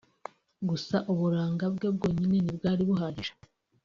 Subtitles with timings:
[0.69, 3.33] Gusa uburanga bwe bwonyine ntibwari buhagije